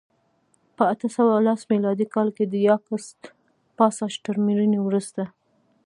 [0.75, 3.05] په اته سوه لس میلادي کال کې د یاکس
[3.77, 5.23] پاساج تر مړینې وروسته